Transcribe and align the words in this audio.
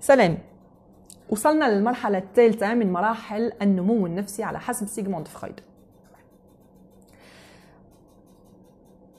سلام. 0.00 0.38
وصلنا 1.30 1.74
للمرحلة 1.74 2.18
الثالثة 2.18 2.74
من 2.74 2.92
مراحل 2.92 3.52
النمو 3.62 4.06
النفسي 4.06 4.42
على 4.42 4.60
حسب 4.60 4.86
سيغموند 4.86 5.28
فرويد. 5.28 5.60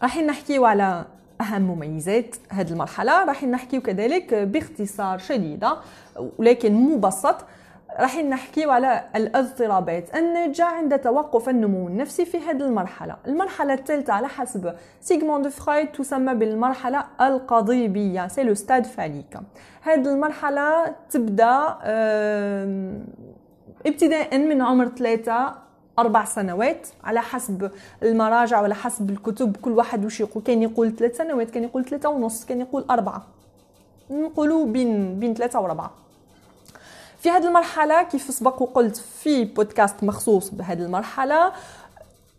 راح 0.04 0.18
نحكيو 0.18 0.66
على 0.66 1.06
أهم 1.42 1.62
مميزات 1.62 2.36
هذه 2.50 2.72
المرحلة. 2.72 3.26
راح 3.26 3.44
نحكيو 3.44 3.82
كذلك 3.82 4.34
باختصار 4.34 5.18
شديدة 5.18 5.78
ولكن 6.38 6.74
مبسط 6.74 7.36
راح 8.00 8.18
نحكيو 8.18 8.72
على 8.72 9.04
الاضطرابات. 9.16 10.16
الناتجة 10.16 10.66
عند 10.66 11.00
توقف 11.00 11.50
النمو 11.50 11.88
النفسي 11.88 12.26
في 12.26 12.38
هذه 12.38 12.62
المرحلة. 12.62 13.16
المرحلة 13.28 13.74
الثالثة 13.74 14.14
على 14.14 14.28
حسب 14.28 14.74
سيغموند 15.02 15.48
فرويد 15.48 15.92
تسمى 15.92 16.34
بالمرحلة 16.34 17.04
القضيبية 17.22 18.28
c'est 18.28 18.44
le 18.44 18.54
stade 18.54 18.86
phallique 18.86 19.38
هذه 19.82 20.08
المرحلة 20.08 20.96
تبدأ 21.10 21.78
ابتداء 23.86 24.38
من 24.38 24.62
عمر 24.62 24.88
ثلاثة 24.88 25.56
أربع 26.00 26.26
سنوات 26.26 26.88
على 27.04 27.22
حسب 27.22 27.72
المراجع 28.04 28.62
وعلى 28.62 28.76
حسب 28.76 29.10
الكتب. 29.10 29.58
كل 29.58 29.72
واحد 29.72 30.06
وش 30.06 30.20
يقول؟ 30.20 30.44
كان 30.44 30.62
يقول 30.64 30.96
ثلاث 30.96 31.18
سنوات 31.18 31.50
كان 31.50 31.64
يقول 31.64 31.86
ثلاثة 31.86 32.10
ونص 32.10 32.46
كان 32.46 32.62
يقول 32.62 32.86
أربعة. 32.90 33.24
نقولوا 34.12 34.66
بين 34.66 35.20
بين 35.20 35.34
ثلاثة 35.34 35.60
وأربعة. 35.60 35.92
في 37.20 37.30
هذه 37.30 37.48
المرحلة 37.48 38.04
كيف 38.04 38.34
سبق 38.34 38.62
وقلت 38.62 38.98
في 38.98 39.46
بودكاست 39.46 40.04
مخصوص 40.04 40.50
بهذه 40.50 40.80
المرحلة 40.82 41.52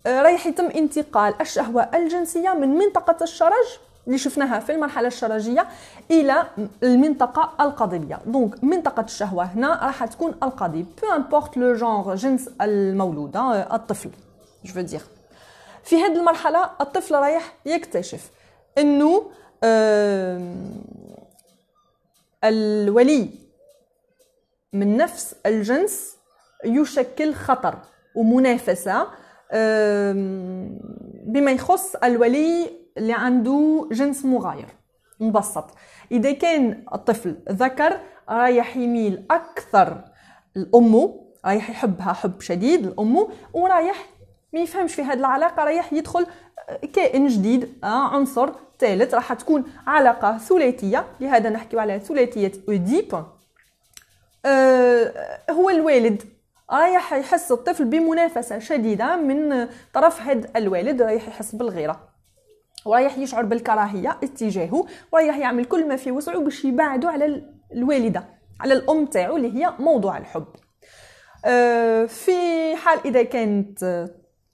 آه، 0.06 0.22
رايح 0.22 0.46
يتم 0.46 0.66
انتقال 0.66 1.34
الشهوة 1.40 1.82
الجنسية 1.94 2.54
من 2.54 2.68
منطقة 2.68 3.16
الشرج 3.22 3.78
اللي 4.06 4.18
شفناها 4.18 4.60
في 4.60 4.72
المرحلة 4.72 5.08
الشرجية 5.08 5.66
إلى 6.10 6.46
المنطقة 6.82 7.64
القضيبية. 7.64 8.18
donc 8.26 8.64
منطقة 8.64 9.02
الشهوة 9.02 9.44
هنا 9.44 9.68
راح 9.68 10.04
تكون 10.04 10.34
القضيب 10.42 10.86
peu 11.02 11.12
importe 11.16 11.56
le 11.56 11.74
genre 11.74 12.14
جنس 12.14 12.50
المولود 12.60 13.36
آه، 13.36 13.76
الطفل 13.76 14.10
جو 14.64 14.98
في 15.84 15.96
هذه 15.96 16.16
المرحلة 16.16 16.70
الطفل 16.80 17.14
رايح 17.14 17.54
يكتشف 17.66 18.30
إنه 18.78 19.30
الولي 22.44 23.39
من 24.72 24.96
نفس 24.96 25.34
الجنس 25.46 26.16
يشكل 26.64 27.34
خطر 27.34 27.74
ومنافسة 28.16 29.06
بما 31.26 31.50
يخص 31.50 31.96
الولي 31.96 32.70
اللي 32.98 33.12
عنده 33.12 33.88
جنس 33.92 34.24
مغاير 34.24 34.66
مبسط. 35.20 35.64
إذا 36.12 36.32
كان 36.32 36.84
الطفل 36.94 37.36
ذكر 37.48 38.00
رايح 38.28 38.76
يميل 38.76 39.26
أكثر 39.30 40.04
لأمه 40.54 41.20
رايح 41.44 41.70
يحبها 41.70 42.12
حب 42.12 42.40
شديد 42.40 42.86
لأمه 42.86 43.28
ورايح 43.52 44.06
ما 44.52 44.60
يفهمش 44.60 44.94
في 44.94 45.02
هذه 45.02 45.18
العلاقة 45.18 45.64
رايح 45.64 45.92
يدخل 45.92 46.26
كائن 46.92 47.26
جديد 47.26 47.78
آه، 47.84 47.86
عنصر 47.86 48.50
ثالث. 48.78 49.14
راح 49.14 49.32
تكون 49.32 49.64
علاقة 49.86 50.38
ثلاثية 50.38 51.06
لهذا 51.20 51.50
نحكي 51.50 51.80
على 51.80 52.00
ثلاثية 52.00 52.52
أوديب. 52.68 53.14
آه، 53.14 53.39
هو 55.50 55.70
الوالد. 55.70 56.22
رايح 56.72 57.12
يحس 57.12 57.52
الطفل 57.52 57.84
بمنافسة 57.84 58.58
شديدة 58.58 59.16
من 59.16 59.68
طرف 59.94 60.20
هذا 60.22 60.48
الوالد 60.56 61.02
رايح 61.02 61.28
يحس 61.28 61.54
بالغيرة. 61.54 62.08
ورايح 62.84 63.18
يشعر 63.18 63.44
بالكراهية 63.44 64.16
اتجاهه 64.22 64.86
ورايح 65.12 65.36
يعمل 65.36 65.64
كل 65.64 65.88
ما 65.88 65.96
في 65.96 66.10
وسعه 66.10 66.38
باش 66.38 66.64
يبعده 66.64 67.08
على 67.08 67.42
الوالدة 67.72 68.24
على 68.60 68.74
الأم 68.74 69.06
تاعو 69.06 69.36
اللي 69.36 69.54
هي 69.54 69.74
موضوع 69.78 70.18
الحب. 70.18 70.46
آه، 71.44 72.04
في 72.04 72.32
حال 72.76 72.98
إذا 73.04 73.22
كانت 73.22 74.08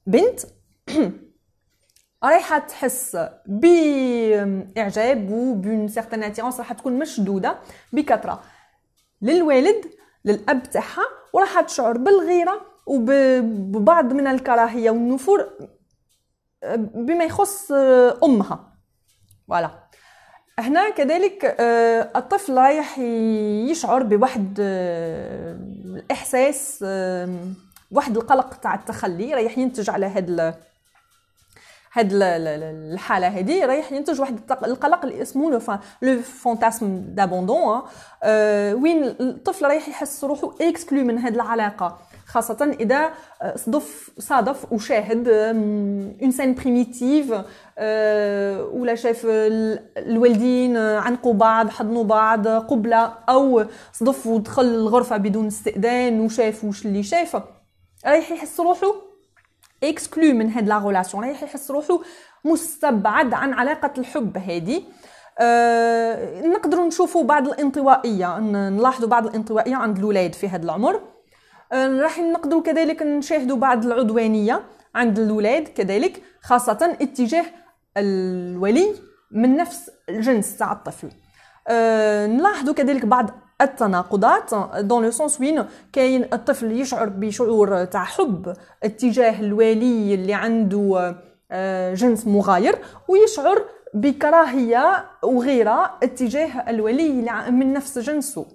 بنت 0.07 0.41
رايحة 2.25 2.59
تحس 2.59 3.19
بإعجاب 3.47 5.31
وبون 5.31 5.89
سيغتان 5.89 6.23
اتيرونس 6.23 6.59
راح 6.59 6.73
تكون 6.73 6.99
مشدودة 6.99 7.59
بكثرة. 7.93 8.43
للوالد 9.23 9.85
للأب 10.25 10.71
تاعها 10.71 11.03
وراح 11.33 11.61
تشعر 11.61 11.99
بالغيرة 11.99 12.61
وببعض 12.87 14.13
من 14.13 14.27
الكراهية 14.27 14.91
والنفور 14.91 15.51
بما 16.95 17.25
يخص 17.25 17.73
أمها. 18.25 18.73
فوالا. 19.49 19.71
هنا 20.59 20.91
كذلك 20.91 21.45
آه، 21.61 22.11
الطفل 22.17 22.59
رايح 22.59 22.99
يشعر 23.69 24.03
بواحد 24.03 24.59
آه، 24.61 25.53
الإحساس 25.85 26.83
واحد 27.91 28.17
القلق 28.17 28.55
تاع 28.55 28.75
التخلي 28.75 29.35
رايح 29.35 29.59
ينتج 29.59 29.91
على 29.91 30.07
هذا 30.07 30.55
هاد 31.97 32.11
الحالة 32.13 33.27
هذه 33.29 33.67
رايح 33.67 33.93
ينتج 33.93 34.21
واحد 34.21 34.41
القلق 34.65 35.05
اللي 35.05 35.23
اسمه 35.23 35.51
le 36.03 36.21
fantasme 36.23 37.05
d'abandon 37.09 37.83
وين 38.83 39.05
الطفل 39.05 39.67
رايح 39.67 39.89
يحس 39.89 40.25
روحه 40.25 40.55
exclu 40.61 41.05
من 41.05 41.19
هاد 41.19 41.35
العلاقة 41.35 41.99
خاصة 42.27 42.77
إذا 42.81 43.11
آه، 43.43 43.57
صدف 43.57 44.11
صادف 44.19 44.73
وشاهد 44.73 45.29
une 45.29 46.31
scène 46.31 46.55
primitive 46.55 47.31
ولا 48.73 48.95
شاف 48.95 49.27
الوالدين 49.97 50.77
عنقوا 50.77 51.35
بعض 51.35 51.69
حضنوا 51.69 52.05
بعض 52.05 52.49
قبلة 52.49 53.13
أو 53.29 53.65
صدف 53.93 54.27
ودخل 54.27 54.65
الغرفة 54.65 55.17
بدون 55.17 55.47
استئذان 55.47 56.21
وشاف 56.21 56.65
وش 56.65 56.87
اللي 56.87 57.03
شاف 57.03 57.43
رايح 58.07 58.31
يحس 58.31 58.61
روحه 58.61 59.06
exclu 59.89 60.35
من 60.35 60.51
هاد 60.51 60.69
la 60.69 60.79
relation. 60.79 61.25
رايح 61.25 61.43
يحس 61.43 61.71
روحو 61.71 62.03
مستبعد 62.45 63.35
عن 63.35 63.53
علاقة 63.53 63.93
الحب 63.99 64.39
هذه 64.39 64.83
أه 65.41 66.47
نقدروا 66.47 66.87
نشوفوا 66.87 67.25
بعض 67.25 67.49
الانطوائية 67.49 68.39
نلاحظوا 68.39 69.09
بعض 69.09 69.27
الانطوائية 69.27 69.77
عند 69.77 69.99
الاولاد 69.99 70.35
في 70.35 70.49
هذا 70.49 70.65
العمر. 70.65 71.01
أه 71.73 72.01
راح 72.01 72.19
نقدروا 72.19 72.63
كذلك 72.63 73.03
نشاهدوا 73.03 73.57
بعض 73.57 73.85
العدوانية 73.85 74.63
عند 74.95 75.19
الاولاد 75.19 75.69
كذلك 75.69 76.23
خاصة 76.41 76.97
اتجاه 77.01 77.45
الولي 77.97 78.95
من 79.31 79.57
نفس 79.57 79.91
الجنس 80.09 80.57
تاع 80.57 80.73
الطفل. 80.73 81.09
أه 81.69 82.27
نلاحظوا 82.27 82.75
كذلك 82.75 83.05
بعض 83.05 83.31
التناقضات 83.61 84.55
دون 84.79 85.05
لو 85.05 85.11
سونس 85.11 85.41
وين 85.41 85.65
كاين 85.93 86.25
الطفل 86.33 86.73
يشعر 86.73 87.09
بشعور 87.09 87.85
تاع 87.85 88.05
حب 88.05 88.57
اتجاه 88.83 89.41
الوالي 89.41 90.15
اللي 90.15 90.35
عنده 90.35 91.15
آه، 91.51 91.95
جنس 91.95 92.27
مغاير 92.27 92.79
ويشعر 93.09 93.65
بكراهية 93.95 95.05
وغيرة 95.23 95.99
اتجاه 96.03 96.71
الولي 96.71 97.11
من 97.51 97.73
نفس 97.73 97.99
جنسه. 97.99 98.47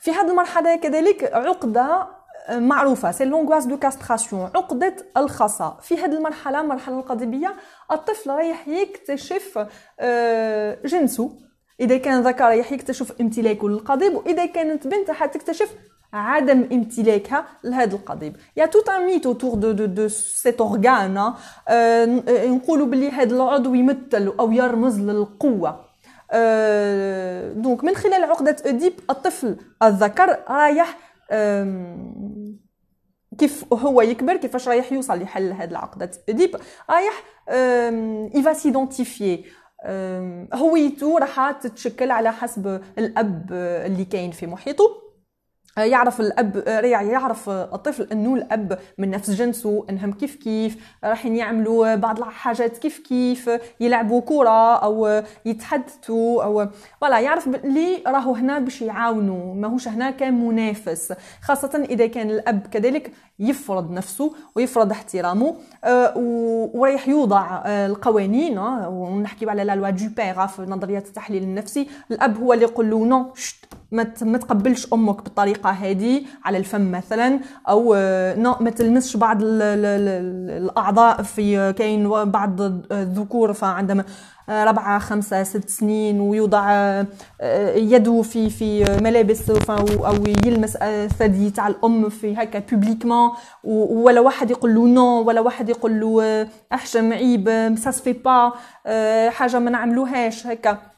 في 0.00 0.10
هذه 0.10 0.30
المرحلة 0.30 0.76
كذلك 0.76 1.24
عقدة 1.32 2.08
آه، 2.48 2.58
معروفة 2.58 3.10
c'est 3.10 3.24
l'angoisse 3.24 3.64
de 3.64 3.76
castration 3.76 4.50
عقدة 4.54 4.96
الخصا 5.16 5.78
في 5.82 5.98
هذه 5.98 6.12
المرحلة 6.12 6.60
المرحله 6.60 6.98
القضيبيه 6.98 7.54
الطفل 7.92 8.30
رايح 8.30 8.68
يكتشف 8.68 9.66
آه، 10.00 10.78
جنسه. 10.84 11.30
إذا 11.82 11.96
كان 11.96 12.22
ذكر 12.22 12.50
يكتشف 12.50 13.20
امتلاكه 13.20 13.68
للقضيب 13.68 14.14
وإذا 14.14 14.46
كانت 14.46 14.86
بنت 14.86 15.10
حتكتشف 15.10 15.74
عدم 16.12 16.68
امتلاكها 16.72 17.46
لهذا 17.64 17.94
القضيب. 17.94 18.36
y 18.56 18.66
a 18.66 18.70
tout 18.70 18.88
un 18.88 19.06
mythe 19.06 19.26
autour 19.26 19.54
de 19.54 19.72
de 19.72 19.84
de 19.84 20.08
cet 20.08 20.60
organe 20.60 21.32
نقولوا 22.28 22.86
بلي 22.86 23.10
هذا 23.10 23.34
العضو 23.34 23.74
يمثل 23.74 24.34
أو 24.40 24.52
يرمز 24.52 25.00
للقوة. 25.00 25.84
donc 27.62 27.84
من 27.84 27.94
خلال 27.94 28.24
عقدة 28.24 28.56
أديب 28.64 28.92
الطفل 29.10 29.56
الذكر 29.82 30.38
رايح 30.48 30.98
كيف 33.38 33.64
هو 33.72 34.02
يكبر 34.02 34.36
كيفاش 34.36 34.68
رايح 34.68 34.92
يوصل 34.92 35.22
لحل 35.22 35.52
هذه 35.52 35.70
العقدة 35.70 36.10
أديب؟ 36.28 36.56
رايح 36.90 37.22
il 38.34 38.43
va 38.43 38.52
s'identifier 38.52 39.44
هويته 40.54 41.18
راح 41.18 41.50
تتشكل 41.50 42.10
على 42.10 42.32
حسب 42.32 42.80
الأب 42.98 43.46
اللي 43.86 44.04
كاين 44.04 44.30
في 44.30 44.46
محيطه. 44.46 45.01
يعرف 45.76 46.20
الأب 46.20 46.62
يعرف 46.92 47.48
الطفل 47.48 48.08
إنه 48.12 48.34
الأب 48.34 48.78
من 48.98 49.10
نفس 49.10 49.30
جنسه 49.30 49.86
إنهم 49.90 50.12
كيف 50.12 50.36
كيف 50.36 50.96
رايحين 51.04 51.36
يعملوا 51.36 51.94
بعض 51.94 52.18
الحاجات 52.18 52.78
كيف 52.78 52.98
كيف 52.98 53.50
يلعبوا 53.80 54.20
كرة 54.20 54.76
أو 54.76 55.22
يتحدثوا 55.44 56.44
أو 56.44 56.68
ولا 57.02 57.20
يعرف 57.20 57.48
اللي 57.48 58.02
راهو 58.06 58.34
هنا 58.34 58.58
باش 58.58 58.82
يعاونوا 58.82 59.54
ماهوش 59.54 59.88
هنا 59.88 60.10
كمنافس 60.10 61.12
خاصة 61.42 61.86
إذا 61.90 62.06
كان 62.06 62.30
الأب 62.30 62.66
كذلك 62.66 63.12
يفرض 63.38 63.90
نفسه 63.90 64.34
ويفرض 64.54 64.90
احترامه 64.90 65.56
آه، 65.84 66.12
ورايح 66.74 67.08
يوضع 67.08 67.62
آه، 67.64 67.86
القوانين 67.86 68.58
آه، 68.58 68.88
ونحكي 68.88 69.50
على 69.50 69.64
la 69.64 69.76
loi 69.76 69.90
du 69.90 70.04
père 70.16 70.46
في 70.46 70.62
نظرية 70.62 70.98
التحليل 70.98 71.42
النفسي. 71.42 71.88
الأب 72.10 72.38
هو 72.38 72.52
اللي 72.52 72.64
يقول 72.64 72.90
له 72.90 73.04
non 73.04 73.32
ما 73.92 74.38
تقبلش 74.38 74.92
أمك 74.92 75.22
بالطريقة 75.24 75.70
هذه 75.70 76.22
على 76.44 76.58
الفم 76.58 76.90
مثلا 76.92 77.40
أو 77.68 77.92
ما 78.60 78.70
تلمسش 78.76 79.16
بعض 79.16 79.38
الأعضاء 79.42 81.22
في 81.22 81.72
كاين 81.72 82.08
بعض 82.24 82.60
الذكور 82.92 83.52
فعندما 83.52 84.04
ربعة 84.48 84.98
خمسة 84.98 85.42
ست 85.42 85.68
سنين 85.68 86.20
ويوضع 86.20 87.02
يده 87.74 88.22
في 88.22 88.50
في 88.50 88.84
ملابس 89.02 89.50
أو 89.70 90.14
يلمس 90.46 90.76
الثدي 90.76 91.50
تاع 91.50 91.68
الأم 91.68 92.08
في 92.08 92.34
هكا 92.36 92.58
publiquement 92.58 93.30
ولا 93.64 94.20
واحد 94.20 94.50
يقول 94.50 94.74
له 94.74 94.86
non 94.86 95.22
ولا 95.22 95.40
واحد 95.40 95.68
يقول 95.68 96.00
له 96.00 96.46
احشم 96.72 97.12
عيب 97.12 97.74
سا 97.78 97.90
سفي 97.90 98.12
با 98.12 98.52
حاجة 99.30 99.58
ما 99.58 99.70
نعملوهاش 99.70 100.46
هكا. 100.46 100.91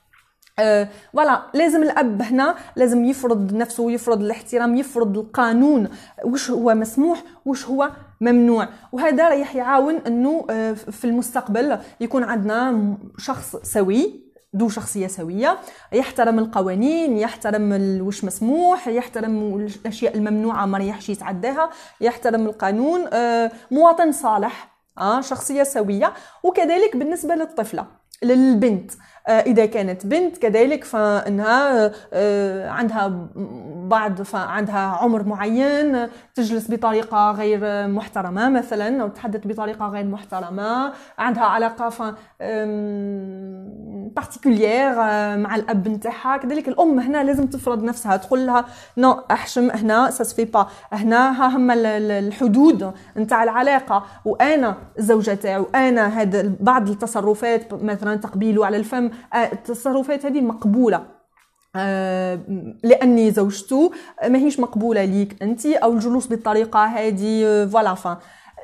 فوالا 0.56 1.32
أه 1.32 1.42
لازم 1.54 1.82
الأب 1.82 2.22
هنا 2.22 2.54
لازم 2.76 3.04
يفرض 3.04 3.54
نفسه 3.54 3.90
يفرض 3.90 4.22
الاحترام 4.22 4.76
يفرض 4.76 5.18
القانون. 5.18 5.88
وش 6.24 6.50
هو 6.50 6.74
مسموح؟ 6.74 7.22
وش 7.46 7.66
هو 7.66 7.90
ممنوع؟ 8.20 8.68
وهذا 8.92 9.28
راح 9.28 9.56
يعاون 9.56 9.94
إنه 9.94 10.46
أه 10.50 10.72
في 10.72 11.04
المستقبل 11.04 11.78
يكون 12.00 12.24
عندنا 12.24 12.96
شخص 13.18 13.56
سوي 13.56 14.24
ذو 14.56 14.68
شخصية 14.68 15.06
سوية. 15.06 15.58
يحترم 15.92 16.38
القوانين 16.38 17.18
يحترم 17.18 17.98
وش 18.00 18.24
مسموح 18.24 18.88
يحترم 18.88 19.56
الأشياء 19.56 20.16
الممنوعة 20.16 20.66
ما 20.66 20.78
رايحش 20.78 21.08
يتعداها. 21.08 21.70
يحترم 22.00 22.46
القانون 22.46 23.00
أه 23.12 23.52
مواطن 23.70 24.12
صالح 24.12 24.74
آه 24.98 25.20
شخصية 25.20 25.62
سوية. 25.62 26.12
وكذلك 26.42 26.96
بالنسبة 26.96 27.34
للطفلة 27.34 27.86
للبنت. 28.22 28.90
إذا 29.28 29.66
كانت 29.66 30.06
بنت 30.06 30.38
كذلك 30.38 30.84
فإنها 30.84 31.92
آه، 32.12 32.68
عندها 32.68 33.28
بعض 33.88 34.22
فعندها 34.22 34.78
عمر 34.78 35.24
معين 35.24 36.08
تجلس 36.34 36.70
بطريقة 36.70 37.30
غير 37.30 37.88
محترمة 37.88 38.48
مثلا 38.48 39.02
أو 39.02 39.08
تتحدث 39.08 39.46
بطريقة 39.46 39.88
غير 39.88 40.04
محترمة 40.04 40.92
عندها 41.18 41.44
علاقة 41.44 41.88
ف 41.88 42.02
particulière 44.16 44.94
آه، 45.00 45.36
مع 45.36 45.56
الأب 45.56 45.88
نتاعها. 45.88 46.36
كذلك 46.36 46.68
الأم 46.68 46.98
هنا 47.00 47.24
لازم 47.24 47.46
تفرض 47.46 47.84
نفسها 47.84 48.16
تقول 48.16 48.46
لها 48.46 48.64
non 48.96 49.20
أحشم 49.30 49.70
هنا 49.70 50.10
سا 50.10 50.24
سفي 50.24 50.44
با 50.44 50.66
هنا 50.92 51.30
ها 51.30 51.56
هما 51.56 51.74
الحدود 51.76 52.92
نتاع 53.16 53.42
العلاقة. 53.42 54.04
وأنا 54.24 54.76
الزوجه 54.98 55.34
تاعو 55.34 55.66
أنا 55.74 56.06
هذا 56.06 56.52
بعض 56.60 56.88
التصرفات 56.88 57.74
مثلا 57.74 58.16
تقبيله 58.16 58.66
على 58.66 58.76
الفم 58.76 59.04
آه، 59.06 59.10
التصرفات 59.34 60.26
هذه 60.26 60.40
مقبولة. 60.40 61.06
آه، 61.76 62.40
لأني 62.82 63.30
زوجته 63.30 63.92
ماهيش 64.28 64.60
مقبولة 64.60 65.04
ليك 65.04 65.42
أنت 65.42 65.66
أو 65.66 65.92
الجلوس 65.92 66.26
بالطريقة 66.26 66.84
هذه 66.84 67.66
voilà 67.72 67.94
فا 67.94 68.18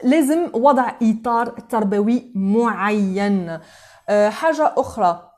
لازم 0.05 0.49
وضع 0.55 0.93
إطار 1.03 1.47
تربوي 1.47 2.33
معين. 2.35 3.59
حاجة 4.11 4.75
أخرى 4.77 5.31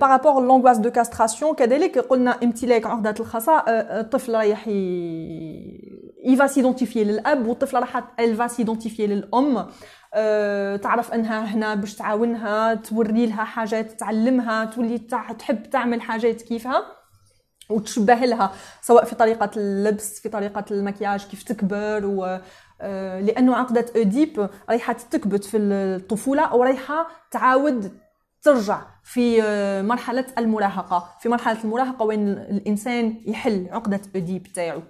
par 0.00 0.13
rapport 0.13 0.42
l'angoisse 0.42 0.78
de 0.78 0.90
castration 0.90 1.54
كذلك 1.54 1.98
قلنا 1.98 2.36
امتلاك 2.42 2.86
عقدة 2.86 3.14
الخصاء 3.20 3.64
الطفل 4.00 4.34
رايح 4.34 4.68
il 6.24 6.35
va 6.35 6.46
s'identifier 6.46 7.04
للاب 7.04 7.46
والطفلة 7.46 7.76
راح 7.76 8.02
elle 8.20 8.37
va 8.37 8.46
s'identifier 8.46 9.06
للام 9.06 9.66
تعرف 10.76 11.12
أنها 11.14 11.44
هنا 11.44 11.74
باش 11.74 11.94
تعاونها 11.94 12.74
توري 12.74 13.26
لها 13.26 13.44
حاجات 13.44 14.00
تعلمها 14.00 14.64
تولي 14.64 14.98
تحب 15.38 15.70
تعمل 15.70 16.00
حاجات 16.00 16.42
كيفها 16.42 16.82
وتشبه 17.70 18.14
لها 18.14 18.52
سواء 18.82 19.04
في 19.04 19.14
طريقة 19.14 19.50
اللبس 19.56 20.20
في 20.20 20.28
طريقة 20.28 20.64
المكياج 20.70 21.24
كيف 21.24 21.42
تكبر 21.42 22.06
و 22.06 22.38
لأنه 23.20 23.56
عقدة 23.56 23.86
أوديب 23.96 24.48
رايحة 24.68 24.92
تكبت 24.92 25.44
في 25.44 25.56
الطفولة 25.56 26.54
ورايحة 26.54 27.06
تعاود 27.30 27.98
ترجع 28.42 28.82
في 29.04 29.42
مرحلة 29.82 30.24
المراهقة. 30.38 31.16
في 31.20 31.28
مرحلة 31.28 31.64
المراهقة 31.64 32.04
وين 32.04 32.28
الإنسان 32.28 33.20
يحل 33.26 33.68
عقدة 33.70 34.00
أوديب 34.16 34.46
تاعو. 34.54 34.78
آه، 34.78 34.82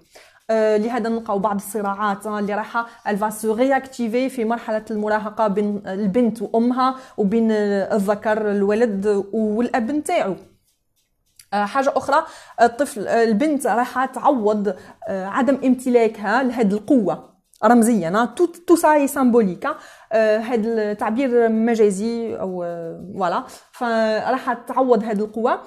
لهذا 0.51 1.09
نلقاو 1.09 1.39
بعض 1.39 1.55
الصراعات 1.55 2.27
آه، 2.27 2.39
اللي 2.39 2.53
رايحة 2.53 2.87
elle 3.07 3.22
va 3.22 3.29
se 3.29 3.53
réactiver 3.53 4.29
في 4.29 4.45
مرحلة 4.45 4.85
المراهقة 4.91 5.47
بين 5.47 5.81
البنت 5.87 6.41
وأمها 6.41 6.95
وبين 7.17 7.51
الذكر 7.51 8.51
الولد 8.51 9.25
والأب 9.33 9.91
نتاعو. 9.91 10.35
آه، 11.53 11.65
حاجة 11.65 11.93
أخرى 11.95 12.25
الطفل 12.61 13.07
البنت 13.07 13.67
راح 13.67 14.05
تعوض 14.05 14.75
عدم 15.09 15.59
امتلاكها 15.63 16.43
لهذه 16.43 16.73
القوة. 16.73 17.38
رمزيا 17.65 18.25
tout 18.35 18.45
tout 18.45 18.75
c'est 18.75 19.07
symbolique 19.07 19.67
هذا 20.13 20.91
التعبير 20.91 21.49
مجازي 21.49 22.35
أو 22.35 22.61
voilà 23.19 23.43
فراح 23.71 24.53
تعوض 24.53 25.03
هذه 25.03 25.19
القوة 25.19 25.59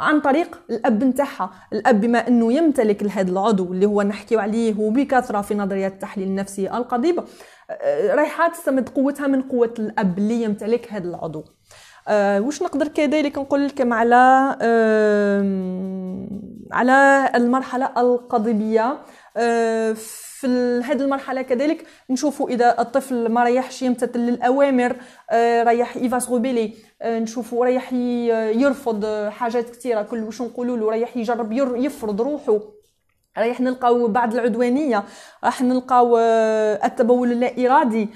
عن 0.00 0.20
طريق 0.24 0.60
الأب 0.70 1.04
نتاعها. 1.04 1.50
الأب 1.72 2.00
بما 2.00 2.28
أنه 2.28 2.52
يمتلك 2.52 3.04
هذا 3.04 3.30
العضو 3.30 3.72
اللي 3.72 3.86
هو 3.86 4.02
نحكيو 4.02 4.38
عليه 4.38 4.80
وبكثره 4.80 5.40
في 5.40 5.54
نظريات 5.54 5.92
التحليل 5.92 6.28
النفسي 6.28 6.70
القضيب 6.70 7.20
آه، 7.70 8.14
رايحة 8.14 8.48
تستمد 8.48 8.88
قوتها 8.88 9.26
من 9.26 9.42
قوة 9.42 9.74
الأب 9.78 10.18
اللي 10.18 10.42
يمتلك 10.42 10.92
هذا 10.92 11.08
العضو. 11.08 11.44
أه 12.08 12.40
وش 12.40 12.62
نقدر 12.62 12.88
كذلك 12.88 13.38
نقول 13.38 13.66
لكم 13.66 13.92
على 13.92 14.56
أه 14.62 16.28
على 16.72 17.30
المرحلة 17.34 17.90
القضيبية؟ 17.96 18.98
في 20.40 20.80
هذه 20.84 21.00
المرحلة 21.00 21.42
كذلك 21.42 21.86
نشوفوا 22.10 22.50
إذا 22.50 22.80
الطفل 22.80 23.28
ما 23.28 23.44
ريحش 23.44 23.82
يمتثل 23.82 24.18
للأوامر 24.18 24.96
آه، 25.30 25.62
ريح 25.62 25.96
ايفاس 25.96 26.30
روبيلي 26.30 26.74
آه، 27.02 27.18
نشوفوا 27.18 27.64
ريح 27.64 27.92
يرفض 28.62 29.06
حاجات 29.28 29.70
كثيرة 29.70 30.02
كل 30.02 30.24
واش 30.24 30.42
نقولوا 30.42 30.76
له 30.76 30.90
ريح 30.90 31.16
يجرب 31.16 31.52
يفرض 31.76 32.20
روحه. 32.20 32.60
رايح 33.38 33.60
نلقاو 33.60 34.08
بعض 34.08 34.34
العدوانية 34.34 35.04
راح 35.44 35.62
نلقاو 35.62 36.16
آه، 36.16 36.86
التبول 36.86 37.32
اللا 37.32 37.66
إرادي 37.66 38.08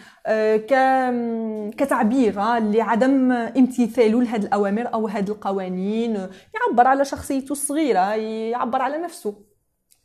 كتعبير 1.79 2.35
لعدم 2.59 3.33
امتثاله 3.33 4.23
لهذه 4.23 4.43
الأوامر 4.43 4.95
أو 4.95 5.09
هذه 5.09 5.29
القوانين. 5.29 6.29
يعبر 6.55 6.87
على 6.87 7.05
شخصيته 7.05 7.53
الصغيرة 7.53 8.15
يعبر 8.15 8.83
على 8.83 8.99
نفسه. 8.99 9.52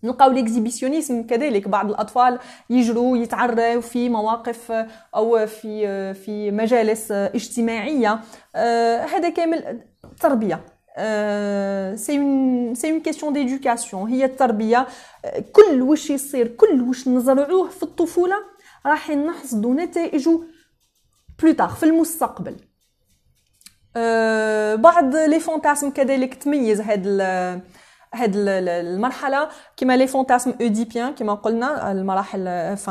نلقاو 0.03 0.31
l'exhibitionnisme 0.31 1.27
كذلك 1.27 1.67
بعض 1.67 1.89
الأطفال 1.89 2.39
يجروا 2.69 3.17
يتعروا 3.17 3.81
في 3.81 4.09
مواقف 4.09 4.71
أو 5.15 5.45
في 5.45 6.13
في 6.13 6.51
مجالس 6.51 7.11
اجتماعية. 7.11 8.19
آه، 8.55 9.05
هذا 9.05 9.29
كامل 9.29 9.81
تربية. 10.19 10.65
c'est 11.95 12.17
une 12.17 12.75
c'est 12.75 12.91
une 12.91 12.99
question 12.99 13.33
d'éducation 13.33 14.09
هي 14.09 14.25
التربية. 14.25 14.87
كل 15.51 15.81
واش 15.81 16.09
يصير 16.09 16.47
كل 16.47 16.81
واش 16.81 17.07
نزرعوه 17.07 17.69
في 17.69 17.83
الطفولة 17.83 18.35
راح 18.85 19.09
نحصدوا 19.09 19.73
نتائجه 19.73 20.39
plus 21.41 21.55
tard 21.55 21.69
في 21.69 21.83
المستقبل. 21.83 22.55
آه، 23.95 24.75
بعض 24.75 25.15
les 25.15 25.39
fantasmes 25.39 25.89
كذلك 25.89 26.33
تميز 26.33 26.81
هذا 26.81 27.61
هاد 28.13 28.31
المرحلة. 28.35 29.49
كما 29.77 29.97
les 29.97 30.07
fantasmes 30.07 30.53
œdipiens 30.61 31.13
كما 31.13 31.33
قلنا 31.33 31.91
المراحل 31.91 32.43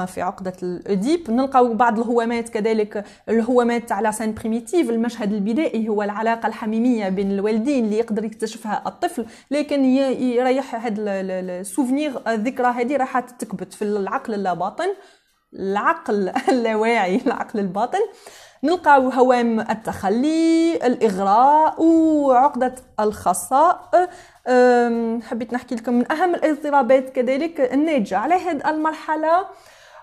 في 0.06 0.23
عقدة 0.23 0.52
الاوديب 0.62 1.30
نلقاو 1.30 1.75
بعض 1.75 1.99
الهوامات 1.99 2.49
كذلك 2.49 3.04
الهوامات 3.28 3.88
تاع 3.88 4.00
la 4.00 4.11
scène 4.11 4.35
primitive 4.35 4.90
المشهد 4.90 5.32
البدائي 5.32 5.88
هو 5.88 6.02
العلاقة 6.02 6.46
الحميمية 6.46 7.08
بين 7.08 7.30
الوالدين 7.30 7.85
اللي 7.85 7.99
يقدر 7.99 8.25
يكتشفها 8.25 8.82
الطفل. 8.87 9.26
لكن 9.50 9.85
يريح 9.85 10.85
هاد 10.85 10.96
ال 10.99 11.11
souvenir 11.11 12.12
الذكرى 12.28 12.66
هذه 12.66 12.96
راح 12.96 13.20
تكبت 13.20 13.75
في 13.75 13.82
العقل 13.82 14.35
اللاباطن 14.35 14.88
العقل 15.55 16.33
اللاواعي 16.53 17.21
العقل 17.26 17.59
الباطن 17.59 18.00
نلقاو 18.62 19.09
هوام 19.09 19.61
التخلي 19.61 20.76
الإغراء 20.87 21.83
وعقدة 21.83 22.75
الخصاء. 23.00 23.91
حبيت 25.23 25.53
نحكي 25.53 25.75
لكم 25.75 25.95
من 25.95 26.12
أهم 26.12 26.35
الاضطرابات 26.35 27.11
كذلك 27.11 27.61
الناتجة 27.61 28.19
على 28.19 28.35
هذه 28.35 28.71
المرحلة 28.71 29.47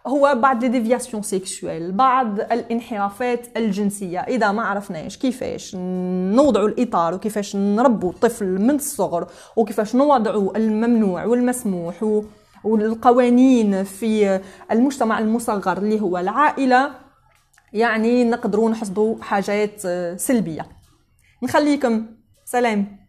هو 0.08 0.36
بعض 0.36 0.66
déviations 0.66 1.24
sexuelles 1.24 1.92
بعض 1.92 2.40
الانحرافات 2.40 3.58
الجنسية. 3.58 4.20
إذا 4.20 4.52
ما 4.52 4.64
عرفناش 4.64 5.18
كيفاش 5.18 5.76
نوضعوا 5.76 6.68
الإطار 6.68 7.14
وكيفاش 7.14 7.56
نربوا 7.56 8.12
الطفل 8.12 8.46
من 8.46 8.76
الصغر 8.76 9.28
وكيفاش 9.56 9.96
نوضعوا 9.96 10.58
الممنوع 10.58 11.26
والمسموح 11.26 12.04
والقوانين 12.64 13.84
في 13.84 14.40
المجتمع 14.72 15.20
المصغر 15.20 15.78
اللي 15.78 16.02
هو 16.02 16.18
العائلة 16.18 16.92
يعني 17.74 18.24
نقدروا 18.24 18.70
نحصدوا 18.70 19.16
حاجات 19.22 19.82
سلبية. 20.20 20.66
نخليكم 21.44 22.06
سلام. 22.46 23.03